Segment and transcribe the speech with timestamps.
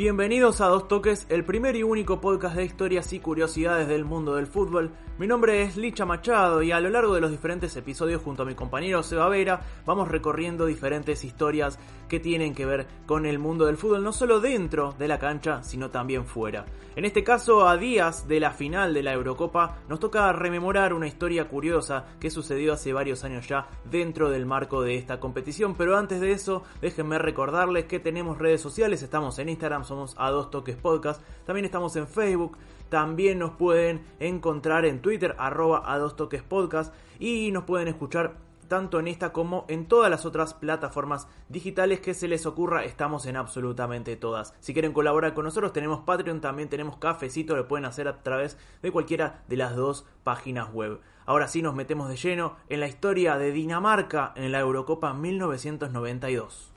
[0.00, 4.36] Bienvenidos a Dos Toques, el primer y único podcast de historias y curiosidades del mundo
[4.36, 4.92] del fútbol.
[5.20, 8.46] Mi nombre es Licha Machado y a lo largo de los diferentes episodios junto a
[8.46, 13.66] mi compañero Seba Vera vamos recorriendo diferentes historias que tienen que ver con el mundo
[13.66, 16.64] del fútbol, no solo dentro de la cancha, sino también fuera.
[16.96, 21.06] En este caso, a días de la final de la Eurocopa, nos toca rememorar una
[21.06, 25.76] historia curiosa que sucedió hace varios años ya dentro del marco de esta competición.
[25.76, 30.30] Pero antes de eso, déjenme recordarles que tenemos redes sociales, estamos en Instagram, somos a
[30.30, 32.56] dos toques podcast, también estamos en Facebook,
[32.90, 38.36] también nos pueden encontrar en Twitter, arroba a dos toques podcast, y nos pueden escuchar
[38.70, 43.26] tanto en esta como en todas las otras plataformas digitales que se les ocurra, estamos
[43.26, 44.54] en absolutamente todas.
[44.60, 48.56] Si quieren colaborar con nosotros, tenemos Patreon, también tenemos Cafecito, lo pueden hacer a través
[48.80, 51.00] de cualquiera de las dos páginas web.
[51.26, 56.69] Ahora sí nos metemos de lleno en la historia de Dinamarca en la Eurocopa 1992.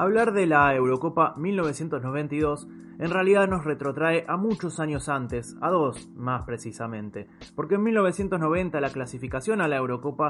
[0.00, 2.66] Hablar de la Eurocopa 1992
[3.00, 8.80] en realidad nos retrotrae a muchos años antes, a dos más precisamente, porque en 1990
[8.80, 10.28] la clasificación a la Eurocopa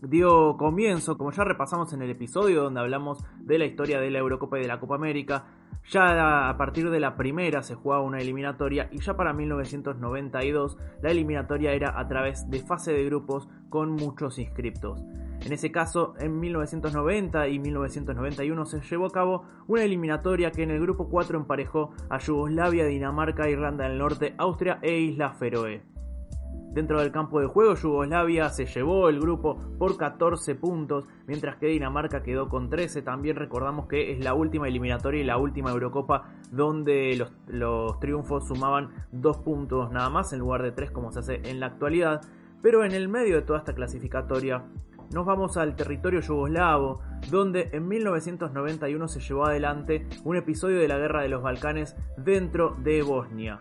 [0.00, 4.18] dio comienzo, como ya repasamos en el episodio donde hablamos de la historia de la
[4.18, 5.44] Eurocopa y de la Copa América,
[5.88, 11.10] ya a partir de la primera se jugaba una eliminatoria y ya para 1992 la
[11.12, 15.00] eliminatoria era a través de fase de grupos con muchos inscriptos.
[15.44, 20.70] En ese caso, en 1990 y 1991 se llevó a cabo una eliminatoria que en
[20.70, 25.82] el grupo 4 emparejó a Yugoslavia, Dinamarca, Irlanda del Norte, Austria e Islas Feroe.
[26.72, 31.66] Dentro del campo de juego, Yugoslavia se llevó el grupo por 14 puntos, mientras que
[31.66, 33.02] Dinamarca quedó con 13.
[33.02, 38.46] También recordamos que es la última eliminatoria y la última Eurocopa donde los, los triunfos
[38.46, 42.22] sumaban 2 puntos nada más en lugar de 3 como se hace en la actualidad.
[42.62, 44.64] Pero en el medio de toda esta clasificatoria
[45.12, 47.00] nos vamos al territorio yugoslavo,
[47.30, 52.76] donde en 1991 se llevó adelante un episodio de la Guerra de los Balcanes dentro
[52.78, 53.60] de Bosnia.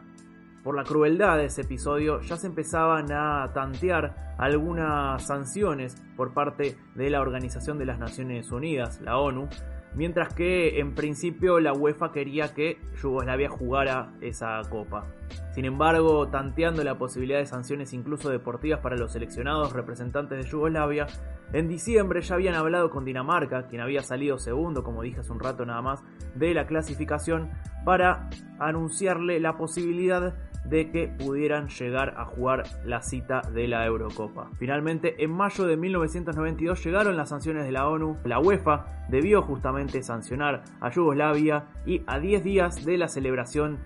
[0.64, 6.78] Por la crueldad de ese episodio ya se empezaban a tantear algunas sanciones por parte
[6.96, 9.50] de la Organización de las Naciones Unidas, la ONU,
[9.96, 15.06] mientras que en principio la UEFA quería que Yugoslavia jugara esa copa.
[15.52, 21.08] Sin embargo, tanteando la posibilidad de sanciones incluso deportivas para los seleccionados representantes de Yugoslavia,
[21.52, 25.42] en diciembre ya habían hablado con Dinamarca, quien había salido segundo, como dije hace un
[25.42, 26.02] rato nada más,
[26.36, 27.52] de la clasificación,
[27.84, 28.30] para
[28.60, 34.50] anunciarle la posibilidad de que pudieran llegar a jugar la cita de la Eurocopa.
[34.58, 38.18] Finalmente, en mayo de 1992 llegaron las sanciones de la ONU.
[38.24, 43.80] La UEFA debió justamente sancionar a Yugoslavia y a 10 días de la celebración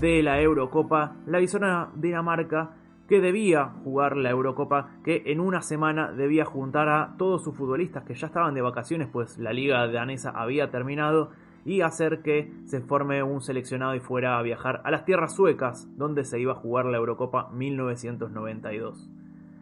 [0.00, 2.76] de la Eurocopa, la avisó a Dinamarca
[3.08, 8.04] que debía jugar la Eurocopa, que en una semana debía juntar a todos sus futbolistas
[8.04, 11.30] que ya estaban de vacaciones, pues la liga danesa había terminado,
[11.64, 15.88] y hacer que se forme un seleccionado y fuera a viajar a las tierras suecas,
[15.96, 19.10] donde se iba a jugar la Eurocopa 1992.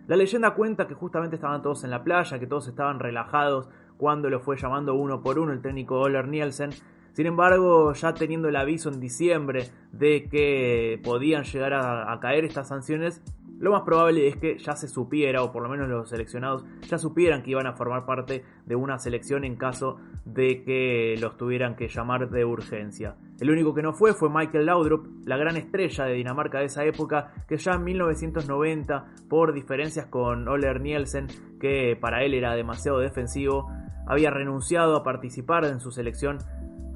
[0.06, 4.30] La leyenda cuenta que justamente estaban todos en la playa, que todos estaban relajados cuando
[4.30, 6.70] lo fue llamando uno por uno el técnico Oller Nielsen.
[7.20, 12.68] Sin embargo, ya teniendo el aviso en diciembre de que podían llegar a, caer estas
[12.68, 13.22] sanciones,
[13.58, 16.96] lo más probable es que ya se supiera, o por lo menos los seleccionados ya
[16.96, 21.76] supieran que iban a formar parte de una selección en caso de que los tuvieran
[21.76, 23.16] que llamar de urgencia.
[23.38, 26.86] El único que no fue fue Michael Laudrup, la gran estrella de Dinamarca de esa
[26.86, 31.26] época, que ya en 1990, por diferencias con Oler Nielsen,
[31.60, 33.68] que para él era demasiado defensivo,
[34.06, 36.38] había renunciado a participar en su selección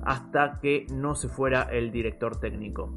[0.04, 2.94] hasta que no se fuera el director técnico.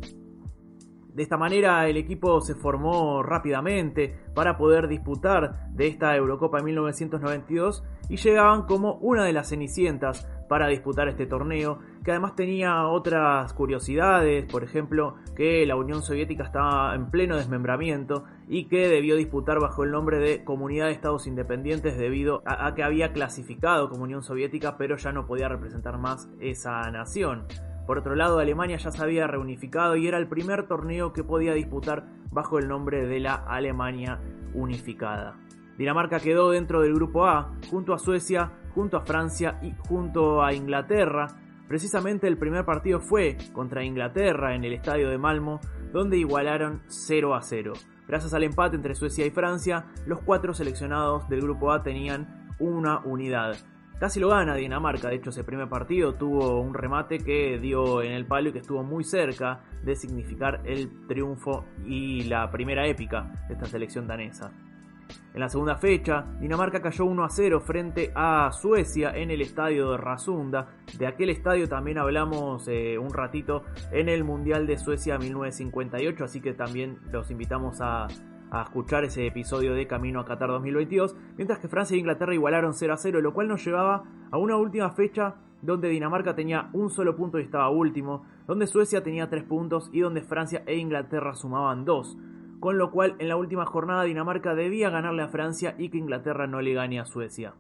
[1.18, 6.66] De esta manera el equipo se formó rápidamente para poder disputar de esta Eurocopa en
[6.66, 12.88] 1992 y llegaban como una de las cenicientas para disputar este torneo, que además tenía
[12.88, 19.18] otras curiosidades, por ejemplo, que la Unión Soviética estaba en pleno desmembramiento y que debió
[19.18, 24.04] disputar bajo el nombre de Comunidad de Estados Independientes debido a, que había clasificado como
[24.04, 27.44] Unión Soviética, pero ya no podía representar más esa nación.
[27.86, 31.56] Por otro lado, Alemania ya se había reunificado y era el primer torneo que podía
[31.56, 34.22] disputar bajo el nombre de la Alemania
[34.54, 35.36] unificada.
[35.78, 40.54] Dinamarca quedó dentro del grupo A, junto a Suecia, junto a Francia y junto a
[40.54, 41.28] Inglaterra.
[41.68, 45.60] Precisamente el primer partido fue contra Inglaterra en el estadio de Malmo,
[45.92, 47.74] donde igualaron 0 a 0.
[48.08, 53.00] Gracias al empate entre Suecia y Francia, los cuatro seleccionados del grupo A tenían una
[53.00, 53.58] unidad.
[54.00, 58.12] Casi lo gana Dinamarca, de hecho ese primer partido tuvo un remate que dio en
[58.12, 63.32] el palo y que estuvo muy cerca de significar el triunfo y la primera épica
[63.48, 64.52] de esta selección danesa.
[65.34, 69.92] En la segunda fecha, Dinamarca cayó 1 a 0 frente a Suecia en el estadio
[69.92, 70.70] de Rasunda.
[70.98, 76.42] De aquel estadio también hablamos eh, un ratito en el Mundial de Suecia 1958, así
[76.42, 78.08] que también los invitamos a,
[78.50, 82.74] a escuchar ese episodio de Camino a Qatar 2022, mientras que Francia e Inglaterra igualaron
[82.74, 86.90] 0 a 0, lo cual nos llevaba a una última fecha donde Dinamarca tenía un
[86.90, 91.34] solo punto y estaba último, donde Suecia tenía 3 puntos y donde Francia e Inglaterra
[91.34, 92.18] sumaban 2,
[92.60, 96.48] con lo cual en la última jornada Dinamarca debía ganarle a Francia y que Inglaterra
[96.48, 97.54] no le gane a Suecia.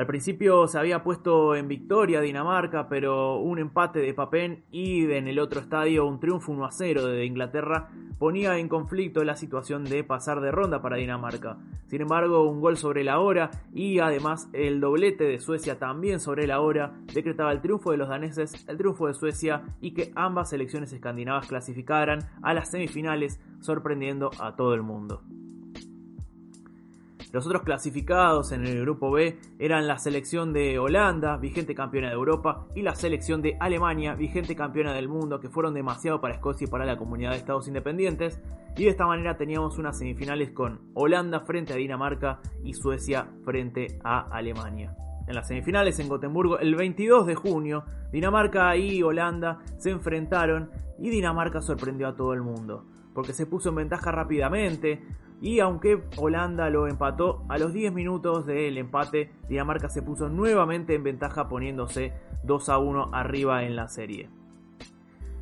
[0.00, 5.28] Al principio se había puesto en victoria Dinamarca, pero un empate de Papén y en
[5.28, 9.84] el otro estadio un triunfo 1 a 0 de Inglaterra ponía en conflicto la situación
[9.84, 11.58] de pasar de ronda para Dinamarca.
[11.88, 16.46] Sin embargo, un gol sobre la hora y además el doblete de Suecia también sobre
[16.46, 20.48] la hora decretaba el triunfo de los daneses, el triunfo de Suecia y que ambas
[20.48, 25.20] selecciones escandinavas clasificaran a las semifinales sorprendiendo a todo el mundo.
[27.32, 32.14] Los otros clasificados en el grupo B eran la selección de Holanda, vigente campeona de
[32.14, 36.66] Europa, y la selección de Alemania, vigente campeona del mundo, que fueron demasiado para Escocia
[36.66, 38.40] y para la comunidad de Estados independientes.
[38.76, 44.00] Y de esta manera teníamos unas semifinales con Holanda frente a Dinamarca y Suecia frente
[44.02, 44.96] a Alemania.
[45.28, 51.10] En las semifinales en Gotemburgo el 22 de junio, Dinamarca y Holanda se enfrentaron y
[51.10, 55.00] Dinamarca sorprendió a todo el mundo, porque se puso en ventaja rápidamente,
[55.40, 60.94] y aunque Holanda lo empató, a los 10 minutos del empate, Dinamarca se puso nuevamente
[60.94, 62.12] en ventaja poniéndose
[62.44, 64.28] 2 a 1 arriba en la serie.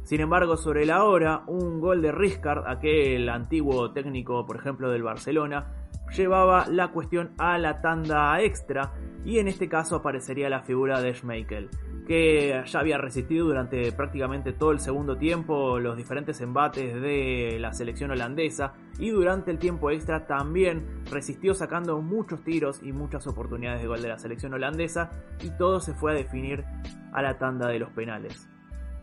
[0.05, 5.03] Sin embargo, sobre la hora, un gol de Riscard, aquel antiguo técnico, por ejemplo, del
[5.03, 5.67] Barcelona,
[6.17, 8.93] llevaba la cuestión a la tanda extra
[9.25, 11.69] y en este caso aparecería la figura de Schmeichel
[12.09, 17.75] que ya había resistido durante prácticamente todo el segundo tiempo los diferentes embates de la
[17.75, 23.83] selección holandesa y durante el tiempo extra también resistió sacando muchos tiros y muchas oportunidades
[23.83, 25.11] de gol de la selección holandesa
[25.43, 26.65] y todo se fue a definir
[27.13, 28.49] a la tanda de los penales.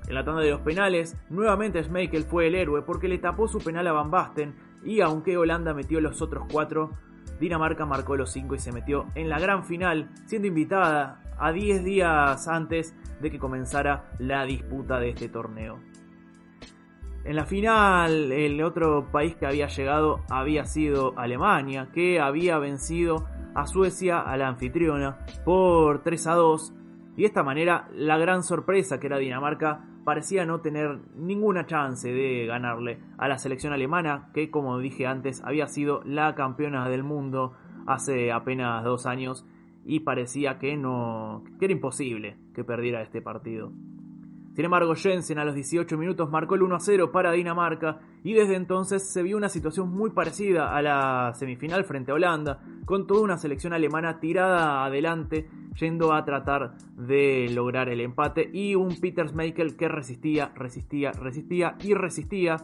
[0.07, 3.59] En la tanda de los penales, nuevamente Schmeichel fue el héroe porque le tapó su
[3.59, 6.91] penal a Van Basten y aunque Holanda metió los otros cuatro,
[7.39, 11.83] Dinamarca marcó los cinco y se metió en la gran final, siendo invitada a 10
[11.83, 15.79] días antes de que comenzara la disputa de este torneo.
[17.25, 23.25] En la final, el otro país que había llegado había sido Alemania, que había vencido
[23.55, 26.73] a Suecia, a la anfitriona, por 3 a 2.
[27.15, 32.11] Y de esta manera, la gran sorpresa que era Dinamarca parecía no tener ninguna chance
[32.11, 37.03] de ganarle a la selección alemana, que como dije antes había sido la campeona del
[37.03, 37.53] mundo
[37.87, 39.45] hace apenas dos años
[39.85, 43.71] y parecía que no que era imposible que perdiera este partido.
[44.55, 48.33] Sin embargo, Jensen a los 18 minutos marcó el 1 a 0 para Dinamarca y
[48.33, 53.07] desde entonces se vio una situación muy parecida a la semifinal frente a Holanda, con
[53.07, 55.47] toda una selección alemana tirada adelante
[55.79, 61.75] yendo a tratar de lograr el empate y un Peter Schmeichel que resistía, resistía, resistía
[61.83, 62.57] y resistía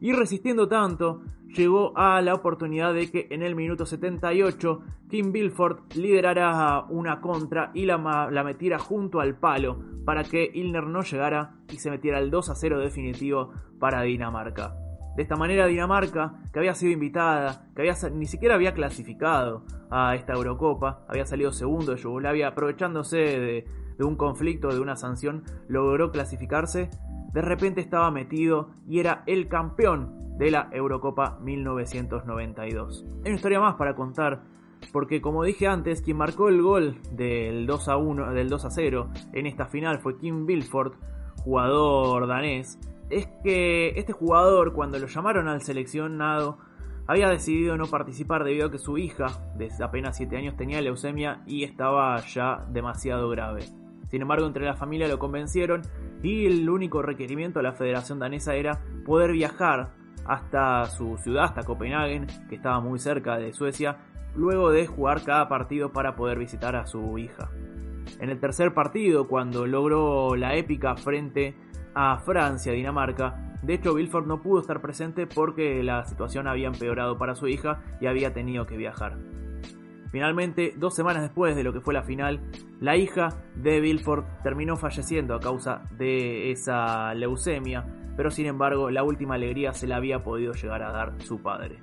[0.00, 5.94] y resistiendo tanto, llegó a la oportunidad de que en el minuto 78 Kim Bilford
[5.94, 11.54] liderara una contra y la, la metiera junto al palo para que Ilner no llegara
[11.70, 14.81] y se metiera el 2 a 0 definitivo para Dinamarca.
[15.16, 20.14] De esta manera Dinamarca, que había sido invitada, que había, ni siquiera había clasificado a
[20.14, 23.64] esta Eurocopa, había salido segundo de Yugoslavia, aprovechándose de,
[24.00, 26.88] un conflicto, de una sanción, logró clasificarse,
[27.32, 33.04] de repente estaba metido y era el campeón de la Eurocopa 1992.
[33.24, 34.42] Hay una historia más para contar,
[34.92, 38.70] porque como dije antes, quien marcó el gol del 2 a 1, del 2 a
[38.70, 40.94] 0 en esta final fue Kim Bilford,
[41.44, 42.78] jugador danés,
[43.12, 46.58] es que este jugador, cuando lo llamaron al seleccionado,
[47.06, 49.26] había decidido no participar debido a que su hija,
[49.56, 53.62] de apenas 7 años, tenía leucemia y estaba ya demasiado grave.
[54.08, 55.82] Sin embargo, entre la familia lo convencieron
[56.22, 59.90] y el único requerimiento de la Federación Danesa era poder viajar
[60.24, 63.98] hasta su ciudad, hasta Copenhague, que estaba muy cerca de Suecia,
[64.34, 67.50] luego de jugar cada partido para poder visitar a su hija.
[68.20, 71.54] En el tercer partido, cuando logró la épica frente
[71.94, 73.56] a Francia, Dinamarca.
[73.62, 77.80] De hecho, Bilford no pudo estar presente porque la situación había empeorado para su hija
[78.00, 79.16] y había tenido que viajar.
[80.10, 82.40] Finalmente, dos semanas después de lo que fue la final,
[82.80, 89.04] la hija de Bilford terminó falleciendo a causa de esa leucemia, pero sin embargo la
[89.04, 91.78] última alegría se la había podido llegar a dar su padre.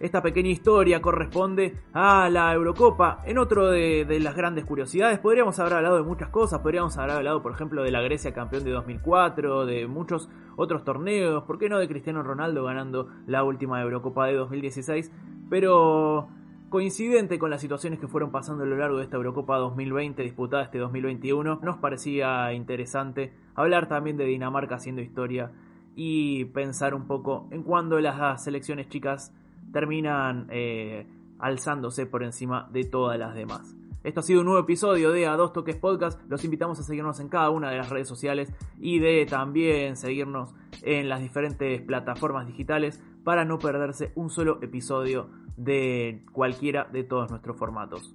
[0.00, 3.22] Esta pequeña historia corresponde a la Eurocopa.
[3.24, 6.60] En otro de, las grandes curiosidades, podríamos haber hablado de muchas cosas.
[6.60, 11.44] Podríamos haber hablado, por ejemplo, de la Grecia campeón de 2004, de muchos otros torneos.
[11.44, 15.12] ¿Por qué no de Cristiano Ronaldo ganando la última Eurocopa de 2016?
[15.48, 16.28] Pero
[16.70, 20.64] coincidente con las situaciones que fueron pasando a lo largo de esta Eurocopa 2020 disputada
[20.64, 25.52] este 2021, nos parecía interesante hablar también de Dinamarca haciendo historia
[25.94, 29.32] y pensar un poco en cuándo las selecciones chicas
[29.74, 31.04] terminan eh,
[31.40, 33.76] alzándose por encima de todas las demás.
[34.04, 36.20] Esto ha sido un nuevo episodio de A Dos Toques Podcast.
[36.28, 40.54] Los invitamos a seguirnos en cada una de las redes sociales y de también seguirnos
[40.82, 47.30] en las diferentes plataformas digitales para no perderse un solo episodio de cualquiera de todos
[47.30, 48.14] nuestros formatos.